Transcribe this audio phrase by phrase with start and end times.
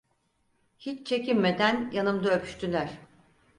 [0.79, 2.91] Hiç çekinmeden yanımda öpüştüler.